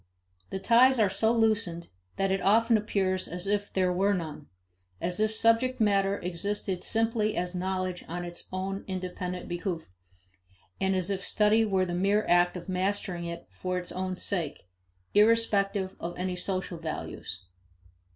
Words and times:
The 0.49 0.57
ties 0.57 0.97
are 0.97 1.11
so 1.11 1.31
loosened 1.31 1.89
that 2.15 2.31
it 2.31 2.41
often 2.41 2.75
appears 2.75 3.27
as 3.27 3.45
if 3.45 3.71
there 3.71 3.93
were 3.93 4.15
none; 4.15 4.47
as 4.99 5.19
if 5.19 5.31
subject 5.31 5.79
matter 5.79 6.17
existed 6.17 6.83
simply 6.83 7.37
as 7.37 7.53
knowledge 7.53 8.03
on 8.07 8.25
its 8.25 8.49
own 8.51 8.83
independent 8.87 9.47
behoof, 9.47 9.91
and 10.79 10.95
as 10.95 11.11
if 11.11 11.23
study 11.23 11.63
were 11.65 11.85
the 11.85 11.93
mere 11.93 12.25
act 12.27 12.57
of 12.57 12.67
mastering 12.67 13.25
it 13.25 13.45
for 13.51 13.77
its 13.77 13.91
own 13.91 14.17
sake, 14.17 14.63
irrespective 15.13 15.95
of 15.99 16.17
any 16.17 16.35
social 16.35 16.79
values. 16.79 17.45